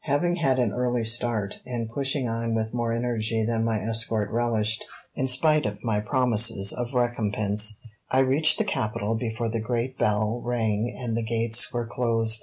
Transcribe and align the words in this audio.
Having 0.05 0.37
had 0.37 0.57
an 0.57 0.73
early 0.73 1.03
start, 1.03 1.61
and 1.63 1.87
pushing 1.87 2.27
on 2.27 2.55
with 2.55 2.73
more 2.73 2.91
energy 2.91 3.45
than 3.45 3.63
my 3.63 3.79
escort 3.87 4.31
relished, 4.31 4.83
in 5.13 5.27
spite 5.27 5.67
of 5.67 5.83
my 5.83 5.99
promises 5.99 6.73
of 6.73 6.95
recompense, 6.95 7.77
I 8.09 8.21
reached 8.21 8.57
the 8.57 8.63
capital 8.65 9.13
before 9.13 9.49
the 9.51 9.61
great 9.61 9.99
bell 9.99 10.41
rang 10.43 10.91
and 10.97 11.15
the 11.15 11.21
gates 11.21 11.71
were 11.71 11.85
closed. 11.85 12.39